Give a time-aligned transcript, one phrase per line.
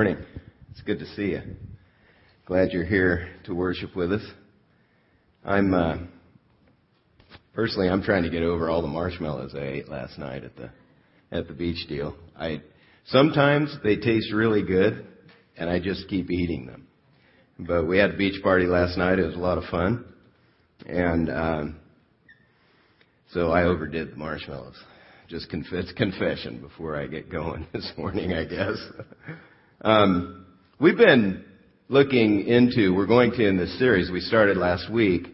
[0.00, 0.24] Morning.
[0.70, 1.42] It's good to see you.
[2.46, 4.22] Glad you're here to worship with us.
[5.44, 5.98] I'm uh,
[7.52, 10.70] personally I'm trying to get over all the marshmallows I ate last night at the
[11.30, 12.16] at the beach deal.
[12.34, 12.62] I
[13.08, 15.06] sometimes they taste really good,
[15.58, 16.86] and I just keep eating them.
[17.58, 19.18] But we had a beach party last night.
[19.18, 20.06] It was a lot of fun,
[20.86, 21.76] and um,
[23.34, 24.82] so I overdid the marshmallows
[25.28, 28.78] just confess, confession before I get going this morning, I guess.
[29.82, 30.44] Um,
[30.78, 31.42] we've been
[31.88, 35.26] looking into, we're going to in this series we started last week,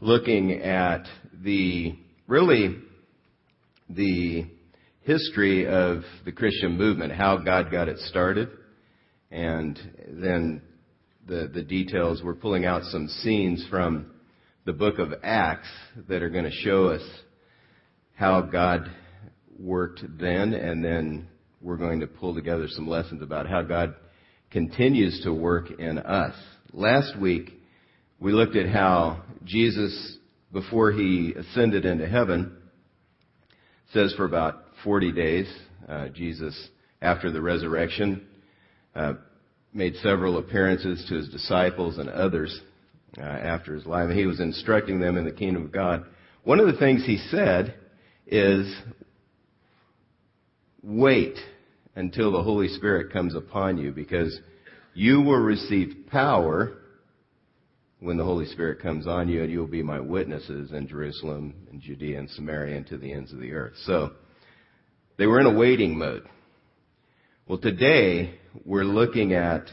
[0.00, 1.04] looking at
[1.42, 1.94] the,
[2.26, 2.76] really,
[3.88, 4.44] the
[5.00, 8.50] history of the Christian movement, how God got it started,
[9.30, 10.60] and then
[11.26, 12.20] the, the details.
[12.22, 14.12] We're pulling out some scenes from
[14.66, 15.70] the book of Acts
[16.06, 17.02] that are going to show us
[18.14, 18.90] how God
[19.58, 21.29] worked then, and then
[21.60, 23.94] we're going to pull together some lessons about how God
[24.50, 26.34] continues to work in us.
[26.72, 27.52] Last week,
[28.18, 30.16] we looked at how Jesus,
[30.52, 32.56] before he ascended into heaven,
[33.92, 35.52] says for about 40 days,
[35.88, 36.68] uh, Jesus,
[37.02, 38.26] after the resurrection,
[38.94, 39.14] uh,
[39.72, 42.58] made several appearances to his disciples and others
[43.18, 44.10] uh, after his life.
[44.10, 46.04] He was instructing them in the kingdom of God.
[46.44, 47.74] One of the things he said
[48.26, 48.74] is
[50.82, 51.38] wait
[51.96, 54.38] until the Holy Spirit comes upon you because
[54.94, 56.78] you will receive power
[58.00, 61.54] when the Holy Spirit comes on you and you will be my witnesses in Jerusalem
[61.70, 63.74] and Judea and Samaria and to the ends of the earth.
[63.84, 64.12] So
[65.18, 66.26] they were in a waiting mode.
[67.46, 69.66] Well, today we're looking at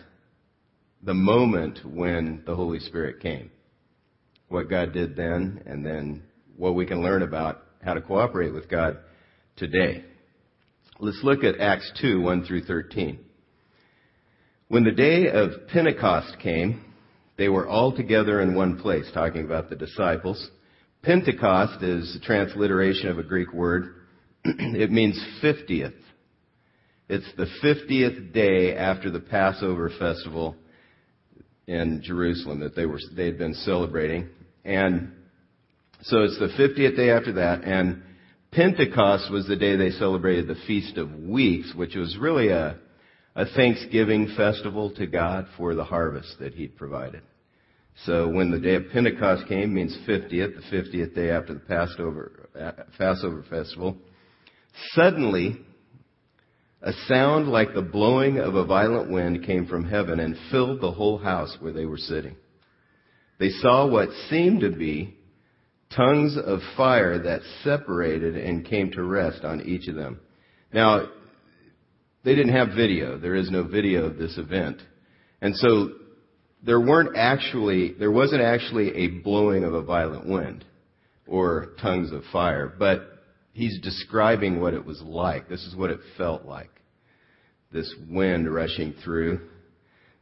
[1.04, 3.50] the moment when the Holy Spirit came.
[4.50, 6.24] What God did then and then
[6.58, 8.98] what we can learn about how to cooperate with God
[9.56, 10.04] today.
[11.00, 13.20] Let's look at Acts 2, 1 through 13.
[14.68, 16.84] When the day of Pentecost came,
[17.38, 20.50] they were all together in one place, talking about the disciples.
[21.04, 23.94] Pentecost is a transliteration of a Greek word.
[24.44, 25.94] it means 50th.
[27.10, 30.56] It's the 50th day after the Passover festival
[31.68, 34.30] in Jerusalem that they were, they had been celebrating.
[34.66, 35.12] And
[36.02, 38.02] so it's the 50th day after that, and
[38.58, 42.76] Pentecost was the day they celebrated the Feast of Weeks, which was really a,
[43.36, 47.22] a Thanksgiving festival to God for the harvest that He'd provided.
[48.06, 52.50] So when the day of Pentecost came, means 50th, the 50th day after the Passover,
[52.98, 53.96] Passover festival,
[54.94, 55.60] suddenly
[56.82, 60.92] a sound like the blowing of a violent wind came from heaven and filled the
[60.92, 62.36] whole house where they were sitting.
[63.38, 65.17] They saw what seemed to be
[65.96, 70.20] tongues of fire that separated and came to rest on each of them.
[70.74, 71.08] Now,
[72.24, 73.18] they didn't have video.
[73.18, 74.82] There is no video of this event.
[75.42, 75.92] And so
[76.64, 80.66] there weren't actually, there wasn't actually a blowing of a violent wind
[81.28, 83.02] or tongues of fire, but
[83.54, 85.48] he's describing what it was like.
[85.48, 86.72] This is what it felt like.
[87.72, 89.42] This wind rushing through.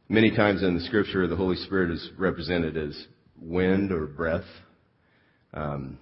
[0.08, 3.06] Many times in the scripture, the Holy Spirit is represented as
[3.40, 4.44] wind or breath.
[5.54, 5.98] Um,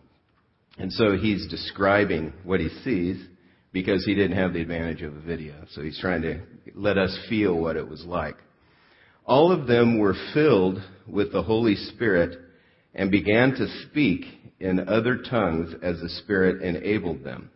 [0.78, 3.24] and so he's describing what he sees
[3.72, 5.54] because he didn't have the advantage of a video.
[5.72, 6.40] So he's trying to
[6.74, 8.36] let us feel what it was like.
[9.26, 12.38] All of them were filled with the Holy Spirit
[12.94, 14.24] and began to speak
[14.60, 17.50] in other tongues as the Spirit enabled them.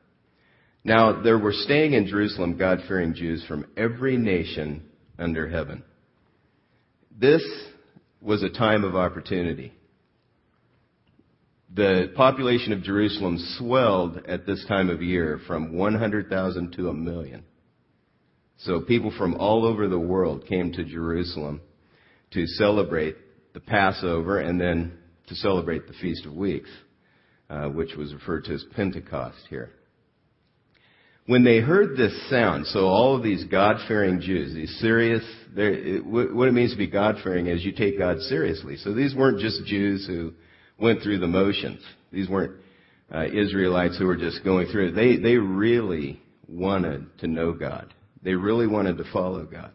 [0.84, 4.84] Now there were staying in Jerusalem God-fearing Jews from every nation
[5.19, 5.84] under heaven.
[7.16, 7.43] This
[8.20, 9.72] was a time of opportunity
[11.74, 17.44] the population of Jerusalem swelled at this time of year from 100,000 to a million.
[18.58, 21.60] So people from all over the world came to Jerusalem
[22.32, 23.16] to celebrate
[23.52, 24.98] the Passover and then
[25.28, 26.70] to celebrate the Feast of Weeks,
[27.50, 29.70] uh, which was referred to as Pentecost here.
[31.26, 35.22] When they heard this sound, so all of these God-fearing Jews, these serious,
[35.54, 38.76] what it means to be God-fearing is you take God seriously.
[38.76, 40.32] So these weren't just Jews who
[40.78, 41.82] went through the motions.
[42.12, 42.56] These weren't
[43.12, 44.94] uh, Israelites who were just going through it.
[44.94, 47.92] They, they really wanted to know God.
[48.22, 49.72] They really wanted to follow God.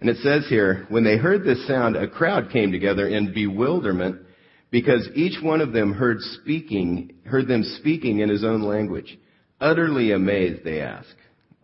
[0.00, 4.22] And it says here, when they heard this sound, a crowd came together in bewilderment
[4.70, 9.18] because each one of them heard speaking, heard them speaking in his own language.
[9.60, 11.08] Utterly amazed, they ask,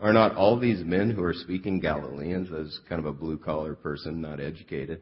[0.01, 3.75] are not all these men who are speaking Galileans, as kind of a blue collar
[3.75, 5.01] person, not educated?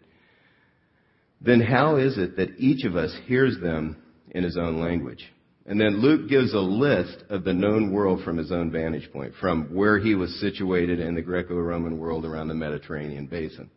[1.45, 3.97] Then how is it that each of us hears them
[4.31, 5.25] in his own language?
[5.67, 9.33] And then Luke gives a list of the known world from his own vantage point,
[9.41, 13.71] from where he was situated in the Greco-Roman world around the Mediterranean basin.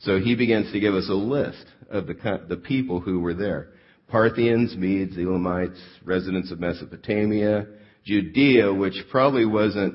[0.00, 3.68] So he begins to give us a list of the, the people who were there.
[4.08, 7.66] Parthians, Medes, Elamites, residents of Mesopotamia,
[8.04, 9.94] Judea, which probably wasn't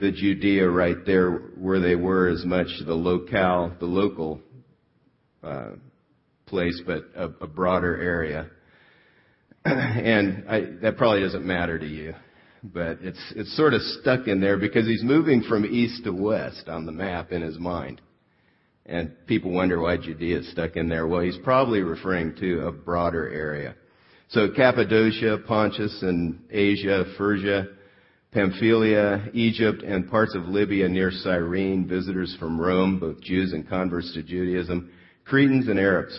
[0.00, 4.40] the Judea right there where they were as much the locale, the local
[5.42, 5.70] uh,
[6.48, 8.50] place, but a, a broader area.
[9.64, 12.14] and I, that probably doesn't matter to you,
[12.62, 16.68] but it's it's sort of stuck in there because he's moving from east to west
[16.68, 18.00] on the map in his mind.
[18.86, 21.06] And people wonder why Judea is stuck in there.
[21.06, 23.74] Well, he's probably referring to a broader area.
[24.28, 27.66] So Cappadocia, Pontus and Asia, Phrygia,
[28.32, 34.12] Pamphylia, Egypt, and parts of Libya near Cyrene, visitors from Rome, both Jews and converts
[34.14, 34.90] to Judaism,
[35.24, 36.18] Cretans and Arabs.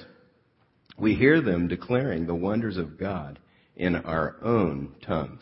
[1.00, 3.40] We hear them declaring the wonders of God
[3.76, 5.42] in our own tongues.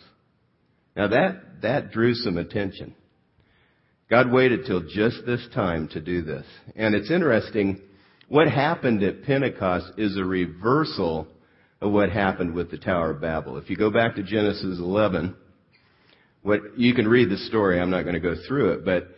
[0.95, 2.95] Now that, that drew some attention.
[4.09, 6.45] God waited till just this time to do this.
[6.75, 7.81] And it's interesting,
[8.29, 11.27] what happened at Pentecost is a reversal
[11.81, 13.57] of what happened with the Tower of Babel.
[13.57, 15.35] If you go back to Genesis 11,
[16.41, 19.09] what, you can read the story, I'm not going to go through it, but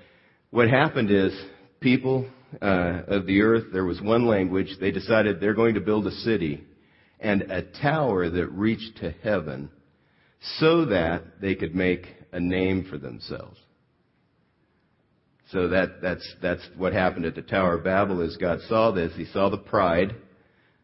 [0.49, 1.31] what happened is
[1.79, 2.27] people
[2.61, 6.11] uh, of the earth, there was one language, they decided they're going to build a
[6.11, 6.63] city
[7.19, 9.69] and a tower that reached to heaven
[10.57, 13.57] so that they could make a name for themselves.
[15.51, 19.11] So that, that's, that's what happened at the Tower of Babel is God saw this.
[19.15, 20.15] He saw the pride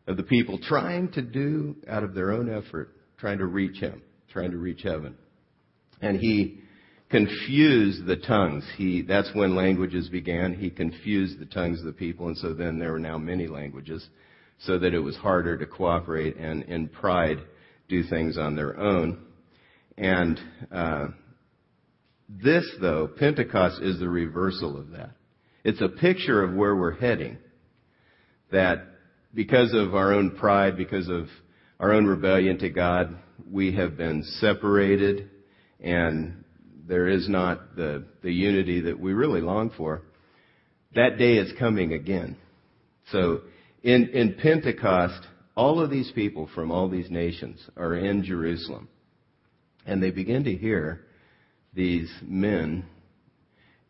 [0.08, 4.02] of the people trying to do out of their own effort, trying to reach Him,
[4.32, 5.16] trying to reach heaven.
[6.02, 6.62] And He
[7.16, 8.66] confused the tongues.
[8.76, 10.54] He, that's when languages began.
[10.54, 14.06] He confused the tongues of the people, and so then there were now many languages,
[14.60, 17.38] so that it was harder to cooperate and in pride
[17.88, 19.24] do things on their own.
[19.98, 20.40] And
[20.74, 21.08] uh,
[22.28, 25.12] this, though, Pentecost is the reversal of that.
[25.64, 27.38] It's a picture of where we're heading.
[28.52, 28.88] That
[29.34, 31.28] because of our own pride, because of
[31.80, 33.18] our own rebellion to God,
[33.50, 35.30] we have been separated
[35.80, 36.45] and
[36.88, 40.04] there is not the, the unity that we really long for.
[40.94, 42.38] That day is coming again.
[43.12, 43.42] So
[43.84, 48.88] in, in Pentecost, all of these people from all these nations are in Jerusalem.
[49.86, 51.02] And they begin to hear
[51.74, 52.86] these men,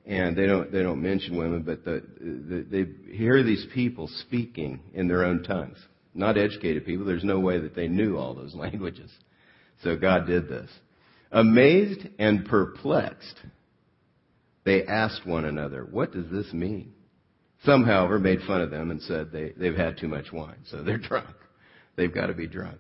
[0.06, 4.80] and they don't, they don't mention women, but the, the, they hear these people speaking
[4.94, 5.78] in their own tongues.
[6.14, 7.06] Not educated people.
[7.06, 9.12] There's no way that they knew all those languages.
[9.84, 10.70] So God did this.
[11.36, 13.42] Amazed and perplexed,
[14.64, 16.94] they asked one another, What does this mean?
[17.66, 20.82] Some, however, made fun of them and said they, they've had too much wine, so
[20.82, 21.36] they're drunk.
[21.98, 22.80] They've got to be drunk.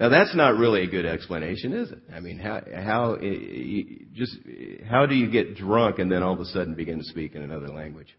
[0.00, 1.98] Now that's not really a good explanation, is it?
[2.14, 3.82] I mean, how, how, eh,
[4.14, 4.38] just,
[4.88, 7.42] how do you get drunk and then all of a sudden begin to speak in
[7.42, 8.16] another language?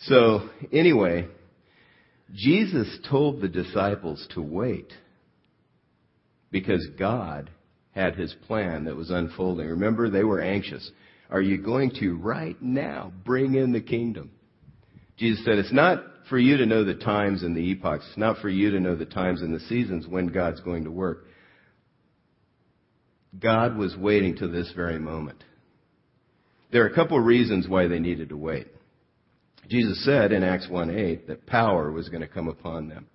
[0.00, 1.28] So, anyway,
[2.34, 4.92] Jesus told the disciples to wait
[6.50, 7.50] because God
[7.94, 9.68] had his plan that was unfolding.
[9.68, 10.90] Remember, they were anxious.
[11.30, 14.30] Are you going to right now bring in the kingdom?
[15.16, 18.04] Jesus said, it's not for you to know the times and the epochs.
[18.08, 20.90] It's not for you to know the times and the seasons when God's going to
[20.90, 21.26] work.
[23.38, 25.42] God was waiting to this very moment.
[26.72, 28.68] There are a couple of reasons why they needed to wait.
[29.68, 33.06] Jesus said in Acts 1 8 that power was going to come upon them.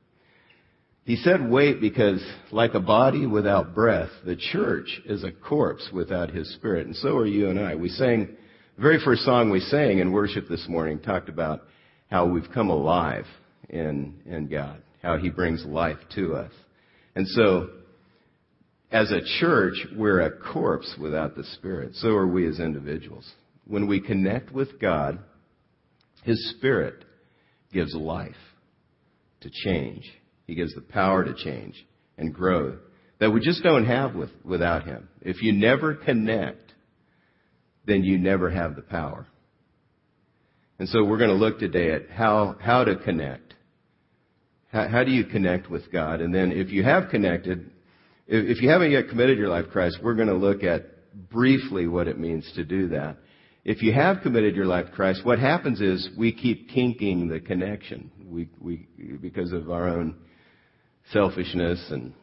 [1.10, 6.30] He said wait because, like a body without breath, the church is a corpse without
[6.30, 6.86] his spirit.
[6.86, 7.74] And so are you and I.
[7.74, 8.38] We sang,
[8.76, 11.62] the very first song we sang in worship this morning talked about
[12.12, 13.26] how we've come alive
[13.70, 16.52] in, in God, how he brings life to us.
[17.16, 17.72] And so,
[18.92, 21.96] as a church, we're a corpse without the Spirit.
[21.96, 23.28] So are we as individuals.
[23.66, 25.18] When we connect with God,
[26.22, 27.04] His Spirit
[27.74, 28.36] gives life
[29.42, 30.08] to change.
[30.50, 31.76] He gives the power to change
[32.18, 32.80] and grow
[33.20, 35.08] that we just don't have with, without Him.
[35.22, 36.74] If you never connect,
[37.86, 39.28] then you never have the power.
[40.80, 43.54] And so we're going to look today at how, how to connect.
[44.72, 46.20] How, how do you connect with God?
[46.20, 47.70] And then if you have connected,
[48.26, 51.30] if, if you haven't yet committed your life to Christ, we're going to look at
[51.30, 53.18] briefly what it means to do that.
[53.66, 57.40] If you have committed your life to Christ, what happens is we keep kinking the
[57.40, 58.10] connection.
[58.26, 58.88] We, we,
[59.22, 60.16] because of our own
[61.12, 62.14] selfishness and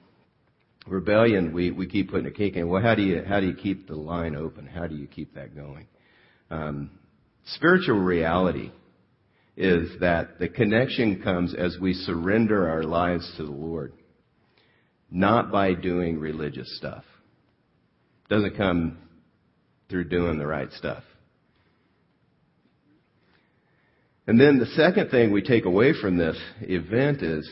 [0.87, 2.69] rebellion, we, we keep putting a kink in.
[2.69, 4.67] Well, how do you how do you keep the line open?
[4.67, 5.87] How do you keep that going?
[6.51, 6.91] Um,
[7.47, 8.71] spiritual reality
[9.57, 13.95] is that the connection comes as we surrender our lives to the Lord,
[15.11, 17.05] not by doing religious stuff.
[18.25, 18.99] It Doesn't come
[19.89, 21.03] through doing the right stuff.
[24.27, 27.49] And then the second thing we take away from this event is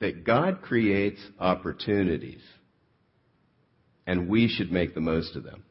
[0.00, 2.42] that God creates opportunities
[4.06, 5.62] and we should make the most of them.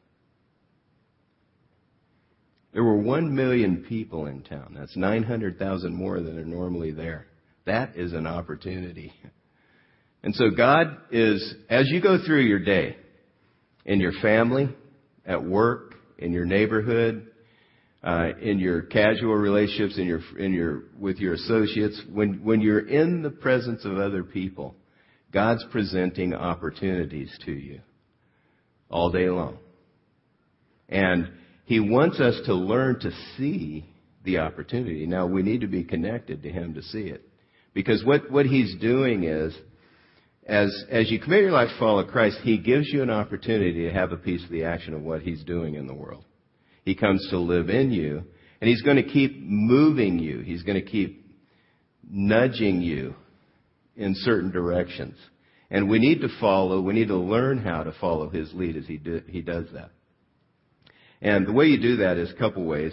[2.72, 4.76] There were one million people in town.
[4.78, 7.26] That's 900,000 more than are normally there.
[7.66, 9.12] That is an opportunity.
[10.22, 12.96] And so God is, as you go through your day,
[13.84, 14.68] in your family,
[15.24, 17.29] at work, in your neighborhood,
[18.02, 22.88] Uh, in your casual relationships, in your, in your, with your associates, when, when you're
[22.88, 24.74] in the presence of other people,
[25.32, 27.80] God's presenting opportunities to you
[28.90, 29.58] all day long.
[30.88, 31.30] And
[31.66, 33.84] He wants us to learn to see
[34.24, 35.06] the opportunity.
[35.06, 37.28] Now we need to be connected to Him to see it.
[37.74, 39.54] Because what, what He's doing is,
[40.46, 43.92] as, as you commit your life to follow Christ, He gives you an opportunity to
[43.92, 46.24] have a piece of the action of what He's doing in the world.
[46.84, 48.24] He comes to live in you,
[48.60, 50.40] and He's going to keep moving you.
[50.40, 51.36] He's going to keep
[52.08, 53.14] nudging you
[53.96, 55.16] in certain directions.
[55.70, 58.86] And we need to follow, we need to learn how to follow His lead as
[58.86, 59.90] He, do, he does that.
[61.22, 62.92] And the way you do that is a couple ways.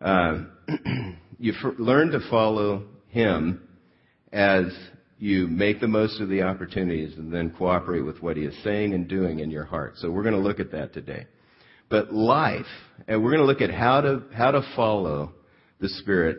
[0.00, 0.44] Uh,
[1.38, 3.62] you f- learn to follow Him
[4.32, 4.64] as
[5.18, 8.94] you make the most of the opportunities and then cooperate with what He is saying
[8.94, 9.94] and doing in your heart.
[9.96, 11.26] So we're going to look at that today.
[11.88, 12.66] But life,
[13.06, 15.32] and we're going to look at how to, how to follow
[15.80, 16.38] the Spirit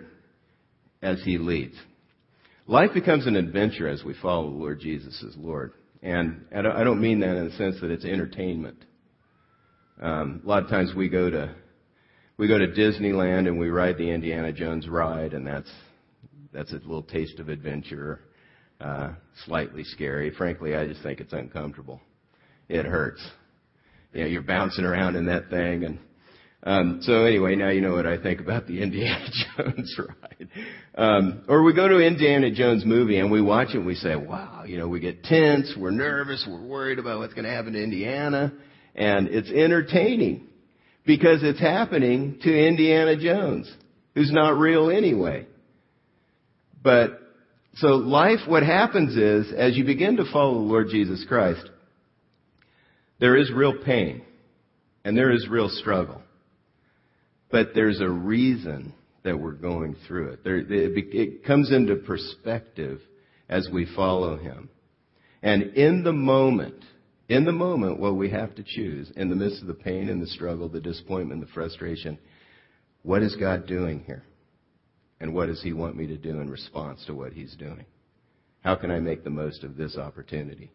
[1.01, 1.75] as He leads.
[2.67, 5.71] Life becomes an adventure as we follow the Lord Jesus as Lord.
[6.03, 8.83] And I don't mean that in the sense that it's entertainment.
[10.01, 11.55] Um, a lot of times we go to
[12.37, 15.71] we go to Disneyland and we ride the Indiana Jones ride, and that's
[16.53, 18.21] that's a little taste of adventure.
[18.79, 19.13] Uh,
[19.45, 20.29] slightly scary.
[20.29, 21.99] Frankly, I just think it's uncomfortable.
[22.69, 23.27] It hurts
[24.13, 25.83] you know, you're bouncing around in that thing.
[25.83, 25.99] And
[26.63, 29.25] um, so anyway, now you know what I think about the Indiana
[29.57, 30.49] Jones ride.
[30.95, 34.15] Um, or we go to Indiana Jones movie and we watch it and we say,
[34.15, 37.73] wow, you know, we get tense, we're nervous, we're worried about what's going to happen
[37.73, 38.51] to Indiana,
[38.95, 40.47] and it's entertaining
[41.05, 43.71] because it's happening to Indiana Jones,
[44.15, 45.47] who's not real anyway.
[46.83, 47.21] But
[47.75, 51.69] so life, what happens is, as you begin to follow the Lord Jesus Christ,
[53.19, 54.23] there is real pain
[55.03, 56.21] and there is real struggle.
[57.49, 58.93] But there's a reason
[59.23, 60.43] that we're going through it.
[60.43, 62.99] There, it, it comes into perspective
[63.49, 64.69] as we follow Him.
[65.41, 66.83] And in the moment,
[67.29, 70.21] in the moment, what we have to choose, in the midst of the pain and
[70.21, 72.17] the struggle, the disappointment, the frustration,
[73.03, 74.23] what is God doing here?
[75.19, 77.85] And what does He want me to do in response to what He's doing?
[78.61, 80.71] How can I make the most of this opportunity?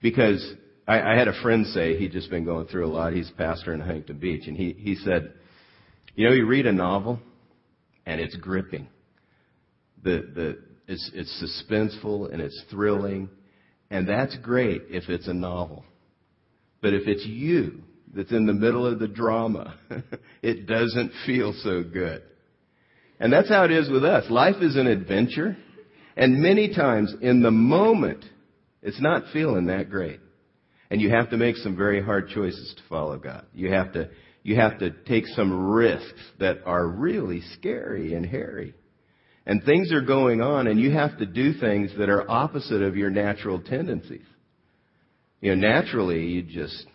[0.00, 0.54] Because
[0.90, 3.12] I, I had a friend say he'd just been going through a lot.
[3.12, 5.32] He's a pastor in Huntington Beach, and he he said,
[6.16, 7.20] you know, you read a novel,
[8.06, 8.88] and it's gripping.
[10.02, 13.30] The the it's it's suspenseful and it's thrilling,
[13.88, 15.84] and that's great if it's a novel.
[16.82, 17.82] But if it's you
[18.12, 19.78] that's in the middle of the drama,
[20.42, 22.22] it doesn't feel so good.
[23.20, 24.28] And that's how it is with us.
[24.28, 25.56] Life is an adventure,
[26.16, 28.24] and many times in the moment,
[28.82, 30.18] it's not feeling that great.
[30.90, 33.46] And you have to make some very hard choices to follow God.
[33.54, 34.10] You have to,
[34.42, 38.74] you have to take some risks that are really scary and hairy.
[39.46, 42.96] And things are going on and you have to do things that are opposite of
[42.96, 44.26] your natural tendencies.
[45.40, 46.86] You know, naturally you just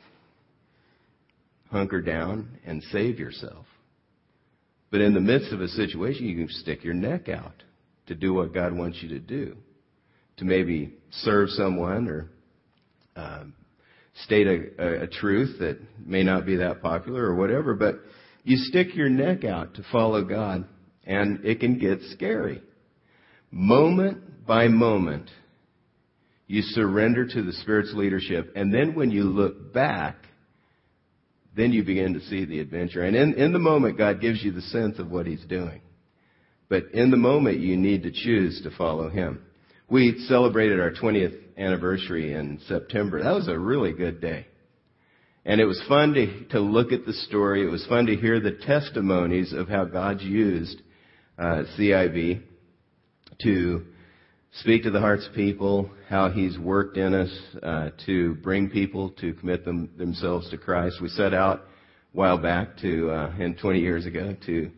[1.72, 3.66] hunker down and save yourself.
[4.92, 7.64] But in the midst of a situation, you can stick your neck out
[8.08, 9.58] to do what God wants you to do.
[10.38, 12.30] To maybe serve someone or
[13.16, 13.54] um,
[14.24, 17.96] state a, a, truth that may not be that popular or whatever, but
[18.44, 20.66] you stick your neck out to follow God
[21.06, 22.62] and it can get scary.
[23.52, 25.30] Moment by moment,
[26.48, 30.16] you surrender to the Spirit's leadership and then when you look back,
[31.56, 33.04] then you begin to see the adventure.
[33.04, 35.82] And in, in the moment, God gives you the sense of what He's doing.
[36.68, 39.42] But in the moment, you need to choose to follow Him.
[39.88, 43.22] We celebrated our 20th anniversary in September.
[43.22, 44.48] That was a really good day.
[45.46, 47.64] And it was fun to, to look at the story.
[47.64, 50.82] It was fun to hear the testimonies of how God's used
[51.38, 52.42] uh, CIV
[53.44, 53.86] to
[54.62, 59.12] speak to the hearts of people, how He's worked in us uh, to bring people
[59.22, 61.00] to commit them, themselves to Christ.
[61.00, 64.72] We set out a while back to, uh, and 20 years ago, to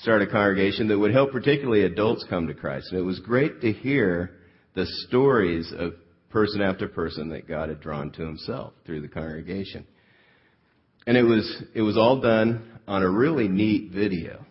[0.00, 2.92] start a congregation that would help particularly adults come to Christ.
[2.92, 4.38] And it was great to hear
[4.74, 5.94] the stories of
[6.30, 9.86] person after person that God had drawn to himself through the congregation.
[11.06, 14.44] And it was, it was all done on a really neat video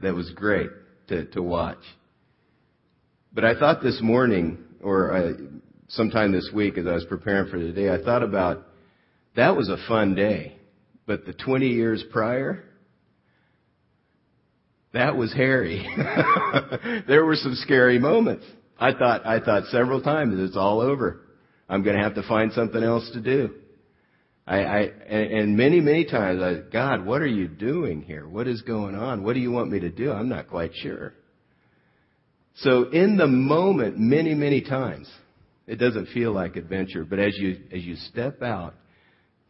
[0.00, 0.70] that was great
[1.08, 1.82] to, to watch.
[3.32, 5.32] But I thought this morning, or uh,
[5.88, 8.66] sometime this week as I was preparing for today, I thought about
[9.34, 10.56] that was a fun day.
[11.06, 12.64] But the 20 years prior,
[14.92, 15.86] that was hairy.
[17.06, 18.44] there were some scary moments.
[18.78, 21.22] I thought, I thought several times, it's all over.
[21.68, 23.54] I'm going to have to find something else to do.
[24.46, 28.28] I, I and many, many times, I, God, what are you doing here?
[28.28, 29.24] What is going on?
[29.24, 30.12] What do you want me to do?
[30.12, 31.14] I'm not quite sure.
[32.56, 35.10] So in the moment, many, many times,
[35.66, 38.74] it doesn't feel like adventure, but as you, as you step out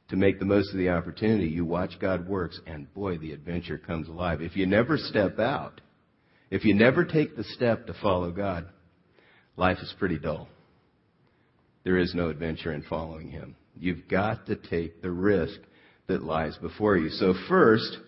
[0.08, 3.76] to make the most of the opportunity, you watch God works, and boy, the adventure
[3.76, 4.40] comes alive.
[4.40, 5.80] If you never step out,
[6.50, 8.68] if you never take the step to follow God,
[9.56, 10.48] life is pretty dull.
[11.84, 13.56] There is no adventure in following Him.
[13.78, 15.58] You've got to take the risk
[16.08, 17.10] that lies before you.
[17.10, 17.98] So first,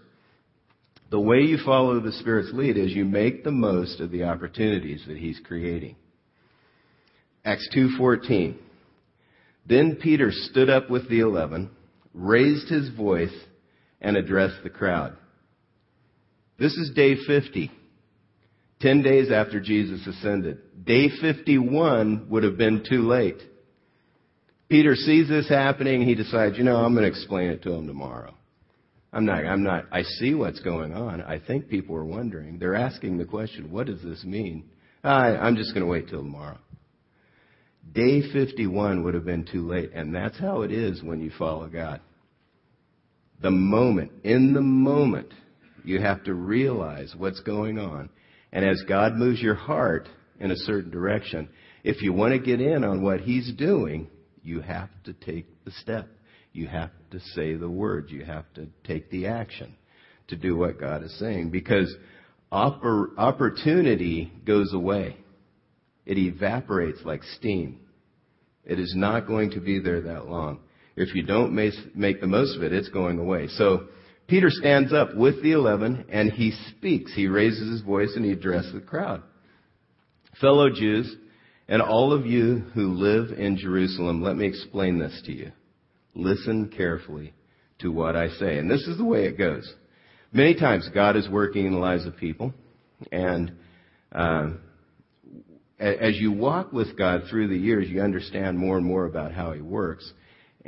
[1.10, 5.04] the way you follow the Spirit's lead is you make the most of the opportunities
[5.06, 5.96] that He's creating.
[7.44, 8.56] Acts 2.14.
[9.66, 11.70] Then Peter stood up with the eleven,
[12.14, 13.34] raised his voice,
[14.00, 15.16] and addressed the crowd.
[16.58, 17.70] This is day 50.
[18.80, 20.84] Ten days after Jesus ascended.
[20.84, 23.40] Day 51 would have been too late.
[24.68, 26.02] Peter sees this happening.
[26.02, 28.34] He decides, you know, I'm going to explain it to him tomorrow.
[29.12, 31.22] I'm not, I'm not, I see what's going on.
[31.22, 32.58] I think people are wondering.
[32.58, 34.64] They're asking the question, what does this mean?
[35.02, 36.58] I, I'm just going to wait till tomorrow.
[37.94, 39.92] Day 51 would have been too late.
[39.94, 42.00] And that's how it is when you follow God.
[43.40, 45.32] The moment, in the moment,
[45.84, 48.10] you have to realize what's going on.
[48.52, 50.08] And as God moves your heart
[50.40, 51.48] in a certain direction,
[51.84, 54.08] if you want to get in on what He's doing,
[54.42, 56.08] you have to take the step.
[56.52, 58.10] You have to say the words.
[58.10, 59.74] You have to take the action
[60.28, 61.94] to do what God is saying because
[62.52, 65.16] oppor- opportunity goes away.
[66.06, 67.80] It evaporates like steam.
[68.64, 70.60] It is not going to be there that long.
[70.96, 73.48] If you don't make the most of it, it's going away.
[73.48, 73.88] So
[74.28, 77.14] Peter stands up with the eleven and he speaks.
[77.14, 79.22] He raises his voice and he addresses the crowd.
[80.40, 81.16] Fellow Jews,
[81.66, 85.52] and all of you who live in Jerusalem, let me explain this to you.
[86.14, 87.32] Listen carefully
[87.80, 88.58] to what I say.
[88.58, 89.72] And this is the way it goes.
[90.32, 92.52] Many times God is working in the lives of people,
[93.10, 93.52] and
[94.12, 94.50] uh,
[95.78, 99.52] as you walk with God through the years, you understand more and more about how
[99.52, 100.12] He works.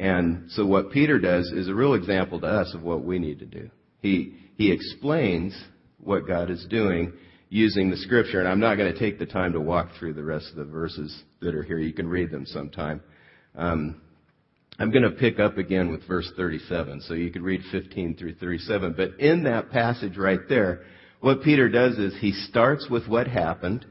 [0.01, 3.39] And so what Peter does is a real example to us of what we need
[3.41, 3.69] to do.
[4.01, 5.55] He, he explains
[5.99, 7.13] what God is doing
[7.51, 10.25] using the scripture, and I'm not going to take the time to walk through the
[10.25, 11.79] rest of the verses that are here.
[11.79, 13.03] You can read them sometime.
[13.55, 14.01] Um,
[14.79, 18.37] I'm going to pick up again with verse 37, so you can read 15 through
[18.37, 18.95] 37.
[18.97, 20.81] But in that passage right there,
[21.21, 23.85] what Peter does is he starts with what happened,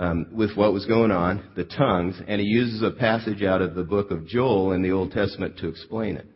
[0.00, 3.76] um, with what was going on, the tongues, and he uses a passage out of
[3.76, 6.26] the book of Joel in the Old Testament to explain it.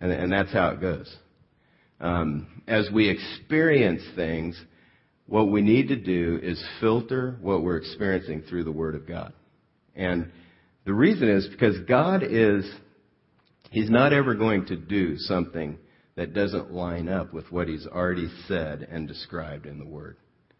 [0.00, 1.14] And, and that's how it goes
[2.00, 4.60] um, as we experience things,
[5.26, 9.32] what we need to do is filter what we're experiencing through the Word of God.
[9.94, 10.30] And
[10.84, 12.64] the reason is because God is,
[13.70, 15.78] He's not ever going to do something
[16.16, 20.16] that doesn't line up with what He's already said and described in the Word.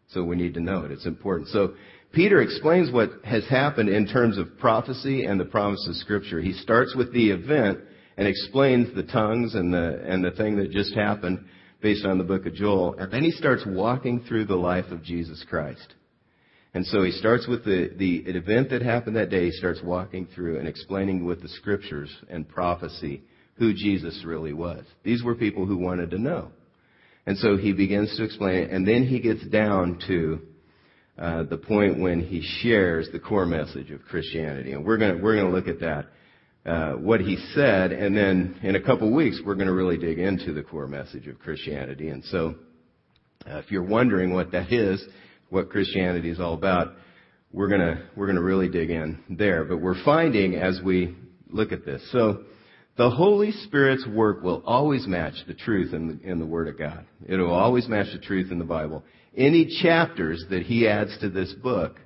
[0.09, 0.91] So we need to know it.
[0.91, 1.49] It's important.
[1.49, 1.75] So
[2.13, 6.41] Peter explains what has happened in terms of prophecy and the promise of Scripture.
[6.41, 7.81] He starts with the event
[8.17, 11.45] and explains the tongues and the, and the thing that just happened
[11.81, 12.95] based on the book of Joel.
[12.99, 15.95] And then he starts walking through the life of Jesus Christ.
[16.75, 19.47] And so he starts with the, the event that happened that day.
[19.47, 23.23] He starts walking through and explaining with the scriptures and prophecy
[23.57, 24.85] who Jesus really was.
[25.03, 26.51] These were people who wanted to know.
[27.29, 30.41] And so he begins to explain it, and then he gets down to
[31.19, 34.73] uh, the point when he shares the core message of Christianity.
[34.73, 36.07] And we're going we're gonna look at that
[36.65, 40.19] uh, what he said, and then in a couple weeks we're going to really dig
[40.19, 42.09] into the core message of Christianity.
[42.09, 42.55] And so,
[43.47, 45.05] uh, if you're wondering what that is,
[45.51, 46.95] what Christianity is all about,
[47.53, 49.67] we're going to we're going to really dig in there.
[49.67, 51.15] But we're finding as we
[51.51, 52.45] look at this, so
[52.99, 56.77] the Holy Spirit's work will always match the truth in the, in the Word of
[56.77, 57.07] God.
[57.27, 59.05] It will always match the truth in the Bible.
[59.37, 62.01] Any chapters that He adds to this book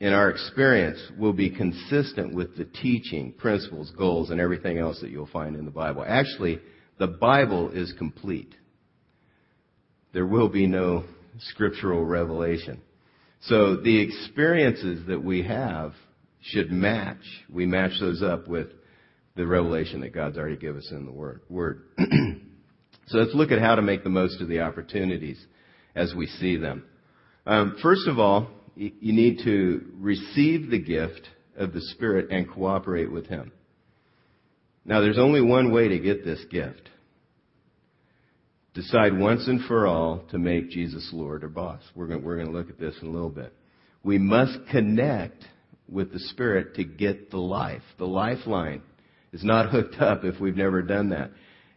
[0.00, 5.10] in our experience will be consistent with the teaching, principles, goals, and everything else that
[5.10, 6.04] you'll find in the Bible.
[6.06, 6.60] Actually,
[6.98, 8.54] the Bible is complete.
[10.12, 11.04] There will be no
[11.38, 12.82] scriptural revelation.
[13.44, 15.94] So the experiences that we have
[16.42, 17.22] should match.
[17.50, 18.68] We match those up with
[19.38, 21.42] the revelation that God's already given us in the Word.
[21.48, 21.84] word.
[23.06, 25.42] so let's look at how to make the most of the opportunities
[25.94, 26.84] as we see them.
[27.46, 33.10] Um, first of all, you need to receive the gift of the Spirit and cooperate
[33.10, 33.52] with Him.
[34.84, 36.90] Now, there's only one way to get this gift.
[38.74, 41.82] Decide once and for all to make Jesus Lord or boss.
[41.94, 43.52] We're going, we're going to look at this in a little bit.
[44.02, 45.44] We must connect
[45.88, 47.82] with the Spirit to get the life.
[47.98, 48.82] The lifeline
[49.32, 51.30] is not hooked up if we've never done that.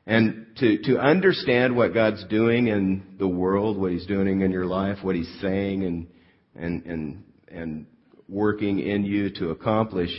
[0.07, 4.65] And to, to understand what God's doing in the world, what He's doing in your
[4.65, 6.07] life, what He's saying and,
[6.55, 7.85] and, and, and
[8.27, 10.09] working in you to accomplish,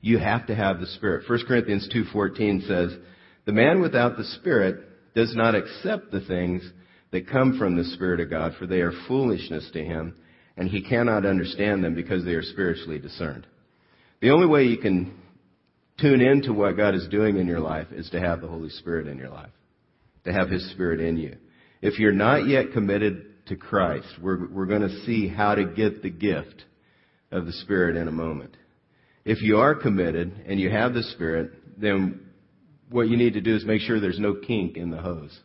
[0.00, 1.28] you have to have the Spirit.
[1.28, 2.98] 1 Corinthians 2.14 says,
[3.46, 6.62] The man without the Spirit does not accept the things
[7.12, 10.16] that come from the Spirit of God, for they are foolishness to him,
[10.56, 13.46] and he cannot understand them because they are spiritually discerned.
[14.20, 15.14] The only way you can
[16.00, 19.06] tune into what God is doing in your life is to have the Holy Spirit
[19.06, 19.50] in your life,
[20.24, 21.36] to have His Spirit in you.
[21.82, 26.02] If you're not yet committed to Christ, we're, we're going to see how to get
[26.02, 26.64] the gift
[27.30, 28.56] of the Spirit in a moment.
[29.24, 32.20] If you are committed and you have the Spirit, then
[32.90, 35.38] what you need to do is make sure there's no kink in the hose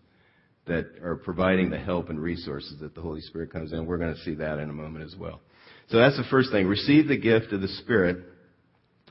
[0.67, 3.85] that are providing the help and resources that the Holy Spirit comes in.
[3.85, 5.41] We're going to see that in a moment as well.
[5.89, 6.65] So that's the first thing.
[6.65, 8.17] Receive the gift of the Spirit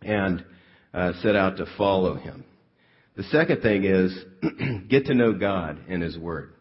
[0.03, 0.45] and
[0.95, 2.45] uh, set out to follow Him.
[3.17, 4.17] The second thing is
[4.89, 6.53] get to know God and His Word.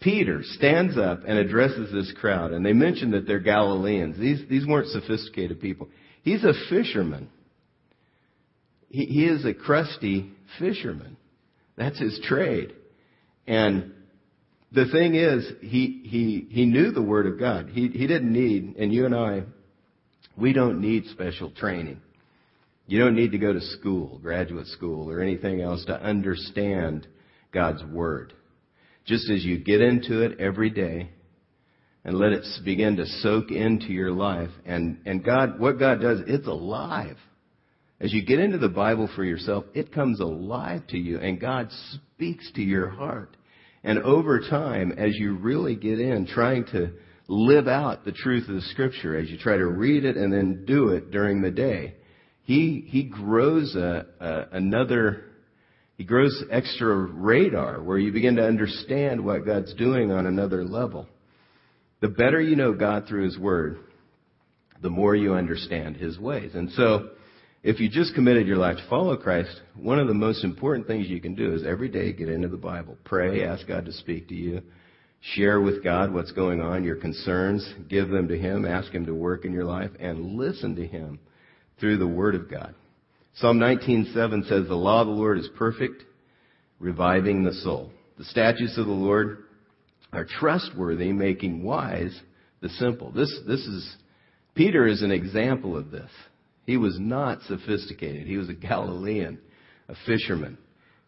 [0.00, 4.18] Peter stands up and addresses this crowd, and they mention that they're Galileans.
[4.18, 5.88] These, these weren't sophisticated people.
[6.22, 7.30] He's a fisherman.
[8.90, 11.16] He, he is a crusty fisherman.
[11.76, 12.74] That's his trade.
[13.46, 13.92] And
[14.72, 17.70] the thing is, he, he, he knew the Word of God.
[17.70, 19.44] He, he didn't need, and you and I,
[20.36, 22.00] we don't need special training.
[22.86, 27.06] You don't need to go to school, graduate school, or anything else to understand
[27.52, 28.34] God's Word.
[29.06, 31.10] Just as you get into it every day
[32.04, 36.20] and let it begin to soak into your life, and, and God, what God does,
[36.26, 37.16] it's alive.
[38.00, 41.70] As you get into the Bible for yourself, it comes alive to you and God
[41.92, 43.36] speaks to your heart.
[43.82, 46.92] And over time, as you really get in trying to
[47.28, 50.64] live out the truth of the scripture, as you try to read it and then
[50.66, 51.94] do it during the day,
[52.44, 55.24] he, he grows a, a, another,
[55.96, 61.08] he grows extra radar where you begin to understand what God's doing on another level.
[62.00, 63.78] The better you know God through His Word,
[64.82, 66.50] the more you understand His ways.
[66.54, 67.10] And so,
[67.62, 71.08] if you just committed your life to follow Christ, one of the most important things
[71.08, 72.98] you can do is every day get into the Bible.
[73.04, 74.60] Pray, ask God to speak to you.
[75.32, 79.14] Share with God what's going on, your concerns, give them to Him, ask Him to
[79.14, 81.18] work in your life, and listen to Him
[81.78, 82.74] through the Word of God.
[83.34, 86.04] Psalm 19:7 says, "The law of the Lord is perfect,
[86.78, 87.92] reviving the soul.
[88.16, 89.44] The statutes of the Lord
[90.12, 92.22] are trustworthy, making wise
[92.60, 93.96] the simple." This this is
[94.54, 96.10] Peter is an example of this.
[96.64, 98.26] He was not sophisticated.
[98.26, 99.38] He was a Galilean,
[99.88, 100.56] a fisherman.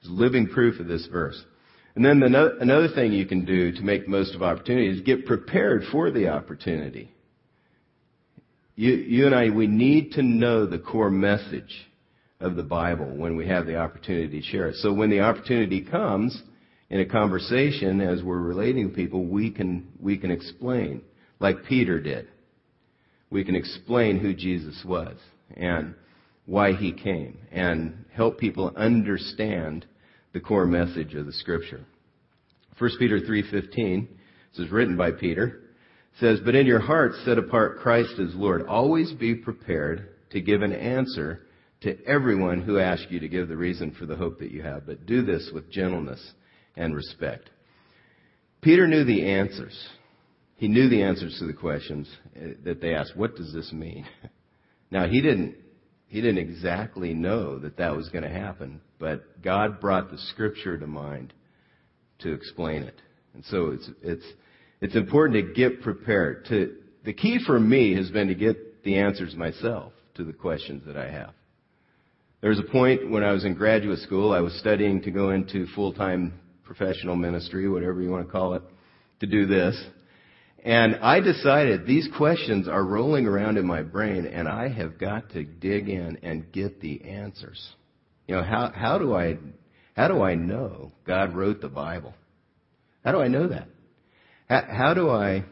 [0.01, 1.43] He's living proof of this verse.
[1.95, 4.89] And then the no, another thing you can do to make the most of opportunity
[4.89, 7.11] is get prepared for the opportunity.
[8.77, 11.75] You, you and I, we need to know the core message
[12.41, 14.77] of the Bible when we have the opportunity to share it.
[14.77, 16.39] So when the opportunity comes
[16.91, 21.01] in a conversation as we're relating to people, we can, we can explain,
[21.41, 22.29] like Peter did.
[23.31, 25.17] We can explain who Jesus was
[25.57, 25.95] and
[26.45, 29.87] why he came and help people understand
[30.35, 31.81] the core message of the scripture.
[32.79, 34.09] 1 Peter 3:15
[34.53, 35.61] this is written by Peter
[36.21, 40.63] says but in your hearts set apart Christ as Lord always be prepared to give
[40.63, 41.43] an answer
[41.83, 44.87] to everyone who asks you to give the reason for the hope that you have
[44.87, 46.33] but do this with gentleness
[46.77, 47.51] and respect.
[48.63, 49.89] Peter knew the answers.
[50.57, 53.17] He knew the answers to the questions uh, that they asked.
[53.17, 54.07] What does this mean?
[54.91, 55.57] Now he didn't
[56.09, 60.79] he didn't exactly know that that was going to happen, but God brought the scripture
[60.79, 61.33] to mind
[62.21, 63.01] to explain it.
[63.35, 64.25] And so it's it's
[64.81, 66.47] it's important to get prepared.
[66.47, 70.83] To the key for me has been to get the answers myself to the questions
[70.87, 71.33] that I have.
[72.41, 75.31] There was a point when I was in graduate school, I was studying to go
[75.31, 78.63] into full-time professional ministry, whatever you want to call it,
[79.21, 79.83] to do this.
[80.65, 85.31] And I decided these questions are rolling around in my brain and I have got
[85.31, 87.65] to dig in and get the answers.
[88.27, 89.39] You know, how, how do I,
[89.97, 92.15] how do I know God wrote the Bible?
[93.05, 93.69] How do I know that?
[94.49, 95.45] How, do I,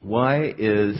[0.00, 0.96] why is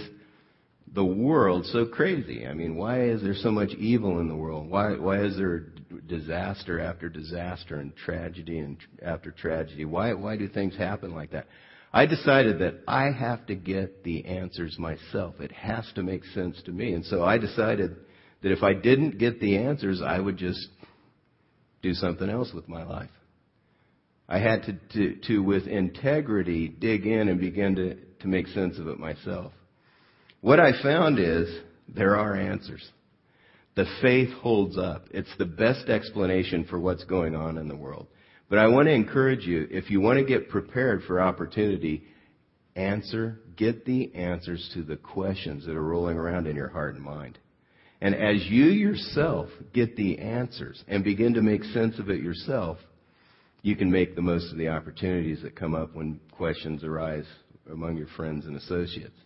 [0.93, 2.47] the world so crazy?
[2.47, 4.69] I mean, why is there so much evil in the world?
[4.69, 5.67] Why, why is there
[6.09, 9.85] disaster after disaster and tragedy and after tragedy?
[9.85, 11.47] Why, why do things happen like that?
[11.93, 15.37] I decided that I have to get the answers myself.
[15.41, 16.93] It has to make sense to me.
[16.95, 17.97] And so I decided
[18.43, 20.69] that if I didn't get the answers, I would just
[21.81, 23.11] do something else with my life.
[24.29, 28.79] I had to, to, to with integrity, dig in and begin to, to make sense
[28.79, 29.53] of it myself.
[30.41, 31.49] What I found is
[31.89, 32.87] there are answers.
[33.75, 35.07] The faith holds up.
[35.13, 38.09] It's the best explanation for what's going on in the world.
[38.51, 42.05] But I want to encourage you, if you want to get prepared for opportunity,
[42.77, 47.05] answer, get the answers to the questions that are rolling around in your heart and
[47.05, 47.39] mind.
[48.01, 52.79] And as you yourself get the answers and begin to make sense of it yourself,
[53.63, 57.27] you can make the most of the opportunities that come up when questions arise
[57.71, 59.19] among your friends and associates.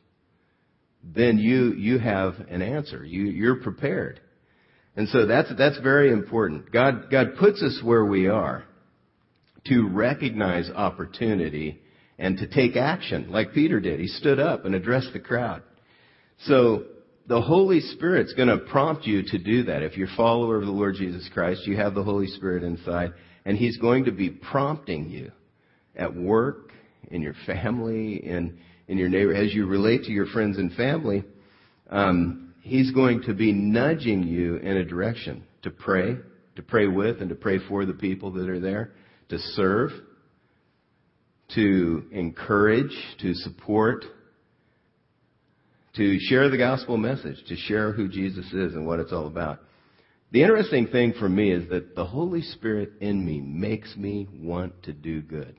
[1.02, 3.04] Then you, you have an answer.
[3.04, 4.20] You, you're prepared.
[4.96, 6.70] And so that's, that's very important.
[6.70, 8.64] God, God puts us where we are
[9.66, 11.80] to recognize opportunity
[12.18, 14.00] and to take action, like Peter did.
[14.00, 15.62] He stood up and addressed the crowd.
[16.44, 16.84] So
[17.26, 19.82] the Holy Spirit's going to prompt you to do that.
[19.82, 23.12] If you're a follower of the Lord Jesus Christ, you have the Holy Spirit inside,
[23.44, 25.32] and He's going to be prompting you
[25.96, 26.70] at work,
[27.10, 31.24] in your family, in in your neighbor, as you relate to your friends and family.
[31.90, 36.16] Um, he's going to be nudging you in a direction to pray,
[36.56, 38.92] to pray with, and to pray for the people that are there
[39.28, 39.90] to serve,
[41.54, 44.04] to encourage, to support,
[45.96, 49.60] to share the gospel message, to share who Jesus is and what it's all about.
[50.32, 54.82] The interesting thing for me is that the Holy Spirit in me makes me want
[54.84, 55.54] to do good.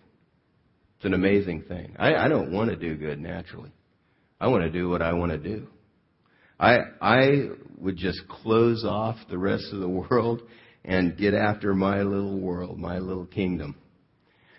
[0.97, 1.95] It's an amazing thing.
[1.99, 3.71] I, I don't want to do good naturally.
[4.41, 5.67] I want to do what I want to do.
[6.59, 10.41] I, I would just close off the rest of the world
[10.83, 13.75] and get after my little world, my little kingdom.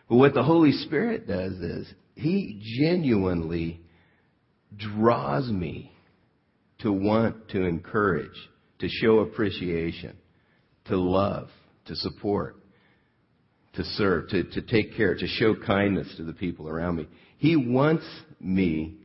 [0.08, 3.80] But what the Holy Spirit does is He genuinely
[4.76, 5.92] draws me
[6.80, 8.36] to want to encourage,
[8.84, 10.14] to show appreciation,
[10.86, 11.48] to love,
[11.86, 12.56] to support,
[13.74, 17.08] to serve, to, to take care, to show kindness to the people around me.
[17.38, 18.04] He wants
[18.40, 18.96] me,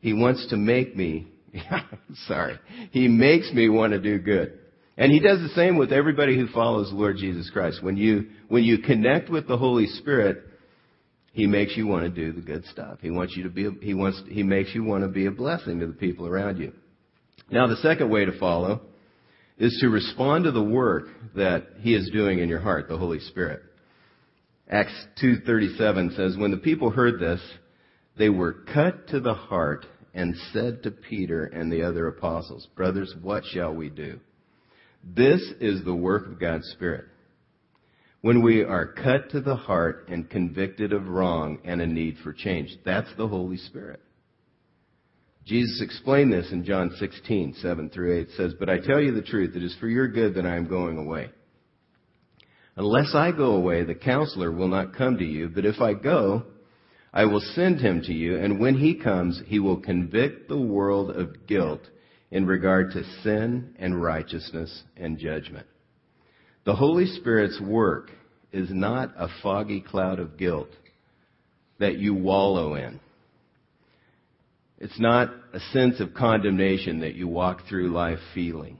[0.00, 1.28] He wants to make me,
[2.26, 2.58] sorry,
[2.90, 4.58] He makes me want to do good.
[4.98, 7.82] And he does the same with everybody who follows the Lord Jesus Christ.
[7.82, 10.44] When you, when you connect with the Holy Spirit,
[11.32, 12.98] he makes you want to do the good stuff.
[13.00, 15.80] He wants you to be, he wants, he makes you want to be a blessing
[15.80, 16.74] to the people around you.
[17.50, 18.82] Now the second way to follow
[19.60, 23.20] is to respond to the work that he is doing in your heart, the Holy
[23.20, 23.62] Spirit.
[24.68, 27.42] Acts 2.37 says, When the people heard this,
[28.16, 33.14] they were cut to the heart and said to Peter and the other apostles, Brothers,
[33.20, 34.18] what shall we do?
[35.04, 37.04] This is the work of God's Spirit.
[38.22, 42.32] When we are cut to the heart and convicted of wrong and a need for
[42.32, 44.00] change, that's the Holy Spirit.
[45.50, 48.20] Jesus explained this in John 16, 7 through 8.
[48.20, 50.54] It says, But I tell you the truth, it is for your good that I
[50.54, 51.28] am going away.
[52.76, 56.44] Unless I go away, the counselor will not come to you, but if I go,
[57.12, 61.10] I will send him to you, and when he comes, he will convict the world
[61.10, 61.82] of guilt
[62.30, 65.66] in regard to sin and righteousness and judgment.
[66.64, 68.12] The Holy Spirit's work
[68.52, 70.70] is not a foggy cloud of guilt
[71.80, 73.00] that you wallow in.
[74.80, 78.78] It's not a sense of condemnation that you walk through life feeling.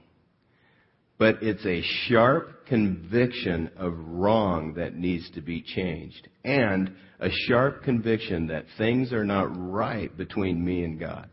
[1.19, 6.27] But it's a sharp conviction of wrong that needs to be changed.
[6.43, 11.29] And a sharp conviction that things are not right between me and God.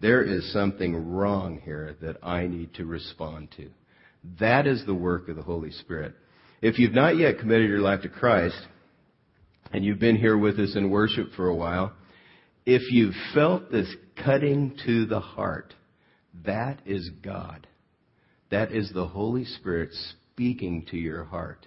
[0.00, 3.70] There is something wrong here that I need to respond to.
[4.38, 6.14] That is the work of the Holy Spirit.
[6.60, 8.60] If you've not yet committed your life to Christ,
[9.72, 11.92] and you've been here with us in worship for a while,
[12.64, 13.92] if you've felt this
[14.24, 15.74] cutting to the heart,
[16.44, 17.66] that is God.
[18.50, 19.90] That is the Holy Spirit
[20.32, 21.66] speaking to your heart.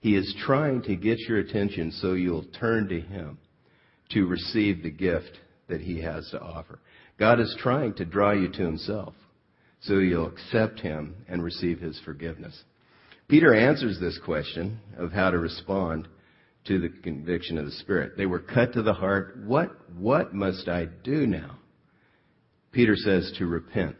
[0.00, 3.38] He is trying to get your attention so you'll turn to Him
[4.10, 5.38] to receive the gift
[5.68, 6.78] that He has to offer.
[7.18, 9.14] God is trying to draw you to himself
[9.80, 12.64] so you'll accept him and receive his forgiveness.
[13.28, 16.08] Peter answers this question of how to respond
[16.68, 18.16] to the conviction of the Spirit.
[18.16, 19.38] They were cut to the heart.
[19.44, 21.58] What, what must I do now?
[22.72, 23.96] Peter says to repent,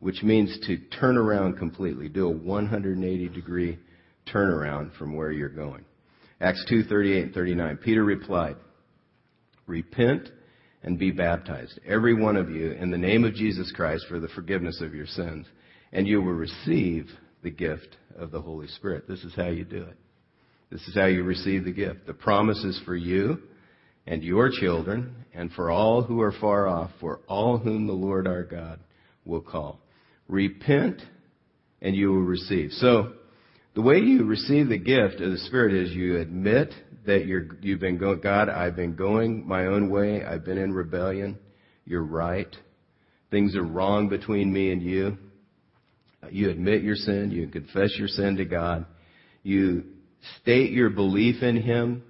[0.00, 3.78] which means to turn around completely, do a 180 degree
[4.26, 5.84] turnaround from where you're going.
[6.40, 7.76] Acts 2:38 and 39.
[7.78, 8.56] Peter replied,
[9.66, 10.30] "Repent
[10.82, 14.28] and be baptized, every one of you, in the name of Jesus Christ for the
[14.28, 15.46] forgiveness of your sins,
[15.92, 17.10] and you will receive
[17.42, 19.08] the gift of the Holy Spirit.
[19.08, 19.96] This is how you do it.
[20.70, 22.06] This is how you receive the gift.
[22.06, 23.38] The promise is for you
[24.06, 28.26] and your children and for all who are far off, for all whom the Lord
[28.26, 28.80] our God
[29.24, 29.80] will call.
[30.28, 31.02] Repent
[31.80, 32.70] and you will receive.
[32.72, 33.12] So,
[33.74, 36.72] the way you receive the gift of the Spirit is you admit
[37.04, 40.24] that you're, you've been going, God, I've been going my own way.
[40.24, 41.38] I've been in rebellion.
[41.84, 42.48] You're right.
[43.30, 45.18] Things are wrong between me and you.
[46.30, 47.30] You admit your sin.
[47.30, 48.86] You confess your sin to God.
[49.42, 49.84] You
[50.40, 52.02] state your belief in Him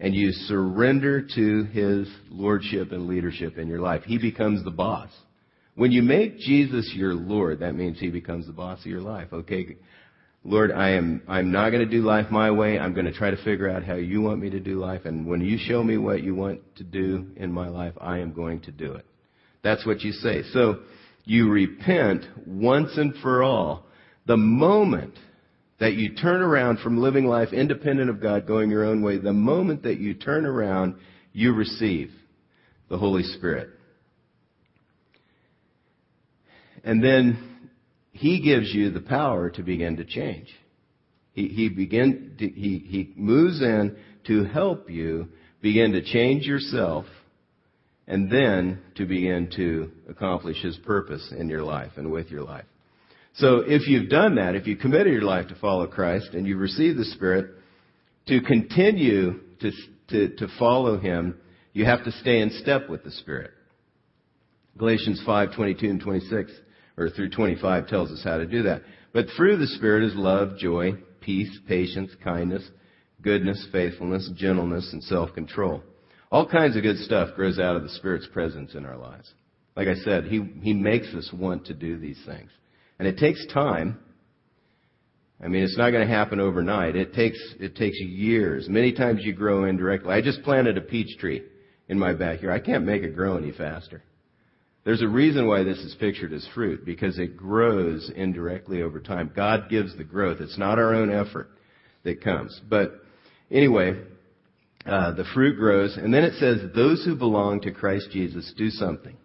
[0.00, 4.02] and you surrender to His lordship and leadership in your life.
[4.04, 5.10] He becomes the boss.
[5.74, 9.28] When you make Jesus your Lord, that means He becomes the boss of your life.
[9.32, 9.76] Okay,
[10.44, 12.78] Lord, I am, I'm not going to do life my way.
[12.78, 15.02] I'm going to try to figure out how you want me to do life.
[15.04, 18.32] And when you show me what you want to do in my life, I am
[18.32, 19.06] going to do it.
[19.62, 20.42] That's what you say.
[20.52, 20.80] So
[21.24, 23.86] you repent once and for all.
[24.26, 25.14] The moment
[25.82, 29.32] that you turn around from living life independent of God, going your own way, the
[29.32, 30.94] moment that you turn around,
[31.32, 32.12] you receive
[32.88, 33.68] the Holy Spirit.
[36.84, 37.68] And then
[38.12, 40.46] He gives you the power to begin to change.
[41.32, 43.96] He, he begin to, he, he moves in
[44.28, 45.30] to help you
[45.62, 47.06] begin to change yourself
[48.06, 52.66] and then to begin to accomplish His purpose in your life and with your life.
[53.34, 56.60] So if you've done that, if you committed your life to follow Christ and you've
[56.60, 57.50] received the Spirit,
[58.28, 59.70] to continue to,
[60.10, 61.38] to, to follow Him,
[61.72, 63.52] you have to stay in step with the Spirit.
[64.76, 66.52] Galatians 5, 22 and 26
[66.96, 68.82] or through 25 tells us how to do that.
[69.12, 72.68] But through the Spirit is love, joy, peace, patience, kindness,
[73.22, 75.82] goodness, faithfulness, gentleness, and self-control.
[76.30, 79.32] All kinds of good stuff grows out of the Spirit's presence in our lives.
[79.76, 82.50] Like I said, He, He makes us want to do these things.
[83.02, 83.98] And it takes time.
[85.42, 86.94] I mean, it's not going to happen overnight.
[86.94, 88.68] It takes, it takes years.
[88.68, 90.14] Many times you grow indirectly.
[90.14, 91.42] I just planted a peach tree
[91.88, 92.54] in my backyard.
[92.54, 94.04] I can't make it grow any faster.
[94.84, 99.32] There's a reason why this is pictured as fruit, because it grows indirectly over time.
[99.34, 100.36] God gives the growth.
[100.40, 101.50] It's not our own effort
[102.04, 102.60] that comes.
[102.70, 102.92] But
[103.50, 104.00] anyway,
[104.86, 108.70] uh, the fruit grows, and then it says, those who belong to Christ Jesus do
[108.70, 109.16] something.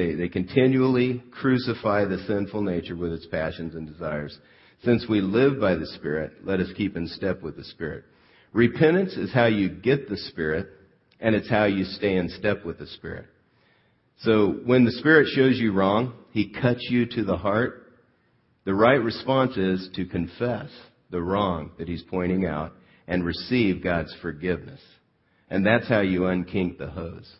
[0.00, 4.34] They, they continually crucify the sinful nature with its passions and desires.
[4.82, 8.04] Since we live by the Spirit, let us keep in step with the Spirit.
[8.54, 10.68] Repentance is how you get the Spirit,
[11.20, 13.26] and it's how you stay in step with the Spirit.
[14.20, 17.92] So when the Spirit shows you wrong, He cuts you to the heart.
[18.64, 20.70] The right response is to confess
[21.10, 22.72] the wrong that He's pointing out
[23.06, 24.80] and receive God's forgiveness.
[25.50, 27.30] And that's how you unkink the hose.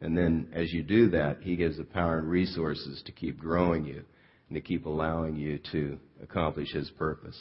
[0.00, 3.84] And then as you do that, He gives the power and resources to keep growing
[3.84, 4.04] you
[4.48, 7.38] and to keep allowing you to accomplish His purpose.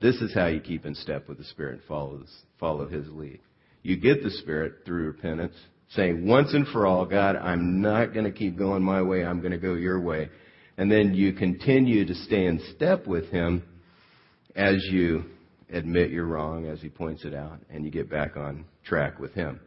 [0.00, 2.22] This is how you keep in step with the Spirit and follow,
[2.58, 3.40] follow His lead.
[3.82, 5.54] You get the Spirit through repentance
[5.90, 9.24] saying once and for all, God, I'm not going to keep going my way.
[9.24, 10.28] I'm going to go your way.
[10.78, 13.62] And then you continue to stay in step with Him
[14.54, 15.24] as you
[15.72, 19.32] admit you're wrong, as He points it out, and you get back on track with
[19.34, 19.60] Him.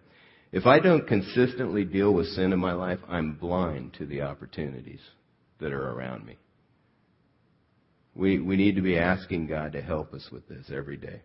[0.53, 5.01] If I don't consistently deal with sin in my life, I'm blind to the opportunities
[5.59, 6.37] that are around me.
[8.15, 11.21] We, we need to be asking God to help us with this every day.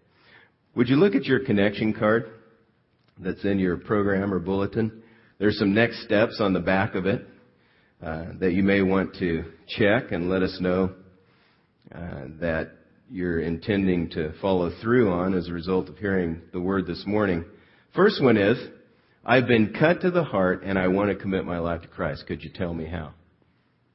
[0.75, 2.33] Would you look at your connection card?
[3.21, 5.03] that's in your program or bulletin.
[5.39, 7.27] There's some next steps on the back of it
[8.03, 10.95] uh, that you may want to check and let us know
[11.95, 12.73] uh, that
[13.11, 17.45] you're intending to follow through on as a result of hearing the word this morning.
[17.95, 18.59] First one is,
[19.25, 22.25] I've been cut to the heart and I want to commit my life to Christ.
[22.27, 23.13] Could you tell me how?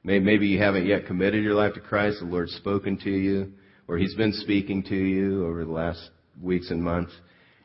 [0.04, 2.20] Maybe you haven't yet committed your life to Christ.
[2.20, 3.54] The Lord's spoken to you,
[3.88, 6.10] or He's been speaking to you over the last
[6.42, 7.14] weeks and months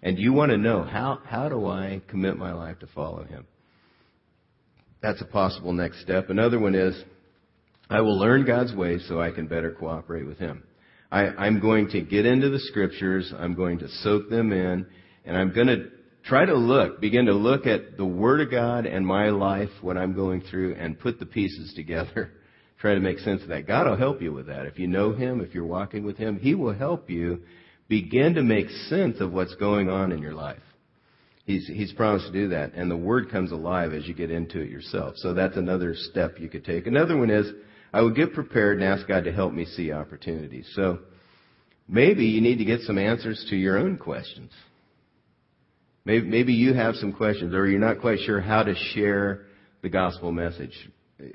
[0.02, 3.46] and you want to know how, how do I commit my life to follow him?
[5.02, 6.30] That's a possible next step.
[6.30, 7.02] Another one is,
[7.90, 10.62] I will learn God's ways so I can better cooperate with him.
[11.10, 14.86] I, I'm going to get into the scriptures, I'm going to soak them in,
[15.24, 15.86] and I'm going to
[16.24, 19.96] try to look, begin to look at the Word of God and my life, what
[19.96, 22.32] I'm going through, and put the pieces together.
[22.80, 23.66] try to make sense of that.
[23.66, 24.66] God will help you with that.
[24.66, 27.42] If you know Him, if you're walking with Him, He will help you
[27.88, 30.62] begin to make sense of what's going on in your life.
[31.44, 32.74] He's, he's promised to do that.
[32.74, 35.14] And the Word comes alive as you get into it yourself.
[35.16, 36.86] So that's another step you could take.
[36.86, 37.50] Another one is,
[37.92, 40.70] I would get prepared and ask God to help me see opportunities.
[40.74, 40.98] So
[41.88, 44.52] maybe you need to get some answers to your own questions.
[46.08, 49.44] Maybe, maybe you have some questions or you're not quite sure how to share
[49.82, 50.72] the gospel message.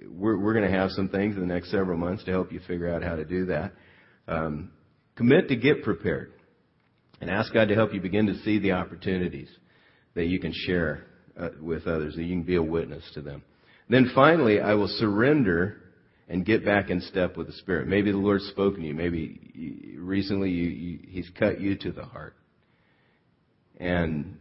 [0.09, 2.59] We're, we're going to have some things in the next several months to help you
[2.67, 3.73] figure out how to do that.
[4.27, 4.71] Um,
[5.15, 6.33] commit to get prepared
[7.21, 9.47] and ask God to help you begin to see the opportunities
[10.15, 11.05] that you can share
[11.39, 13.43] uh, with others, that you can be a witness to them.
[13.89, 15.83] Then finally, I will surrender
[16.27, 17.87] and get back in step with the Spirit.
[17.87, 18.95] Maybe the Lord's spoken to you.
[18.95, 22.35] Maybe recently you, you, He's cut you to the heart.
[23.79, 24.39] And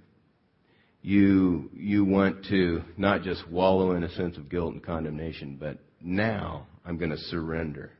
[1.02, 5.78] you, you want to not just wallow in a sense of guilt and condemnation, but
[6.00, 7.90] now I'm going to surrender.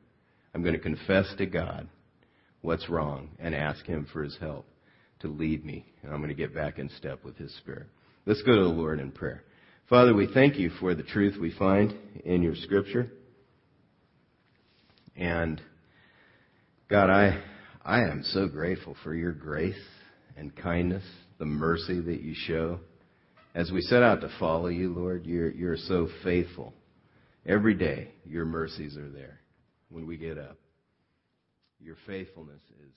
[0.55, 1.88] I'm going to confess to God
[2.61, 4.66] what's wrong and ask Him for His help
[5.20, 5.84] to lead me.
[6.03, 7.86] And I'm going to get back in step with His Spirit.
[8.24, 9.42] Let's go to the Lord in prayer.
[9.88, 11.94] Father, we thank you for the truth we find
[12.24, 13.11] in your scripture.
[15.16, 15.61] And
[16.88, 17.42] God, I,
[17.84, 19.74] I am so grateful for your grace
[20.36, 21.05] and kindness,
[21.38, 22.78] the mercy that you show.
[23.55, 26.72] As we set out to follow you, Lord, you're, you're so faithful.
[27.44, 29.40] Every day, your mercies are there
[29.90, 30.57] when we get up.
[31.80, 32.94] Your faithfulness is.